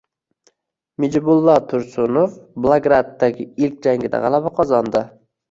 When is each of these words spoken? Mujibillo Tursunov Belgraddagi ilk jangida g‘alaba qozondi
Mujibillo 1.03 1.55
Tursunov 1.73 2.33
Belgraddagi 2.67 3.47
ilk 3.67 3.79
jangida 3.89 4.25
g‘alaba 4.27 4.55
qozondi 4.59 5.07